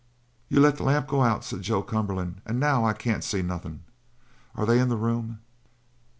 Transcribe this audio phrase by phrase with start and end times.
[0.49, 3.83] "You let the lamp go out," said Joe Cumberland, "and now I can't see nothing.
[4.55, 5.41] Are they in the room?"